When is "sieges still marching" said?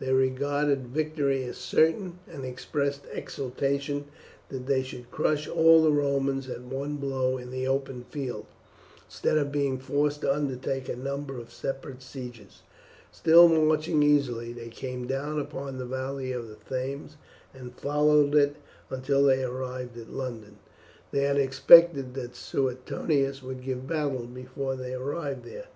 12.02-14.02